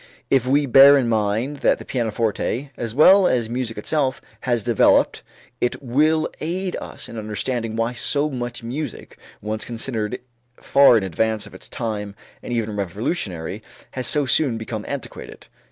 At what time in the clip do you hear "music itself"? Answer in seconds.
3.51-4.19